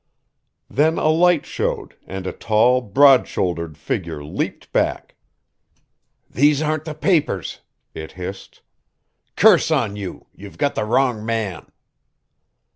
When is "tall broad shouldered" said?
2.33-3.77